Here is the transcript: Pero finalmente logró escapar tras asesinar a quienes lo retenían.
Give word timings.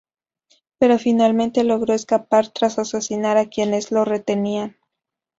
Pero 0.79 0.97
finalmente 0.97 1.63
logró 1.63 1.93
escapar 1.93 2.47
tras 2.47 2.79
asesinar 2.79 3.37
a 3.37 3.45
quienes 3.45 3.91
lo 3.91 4.03
retenían. 4.03 4.75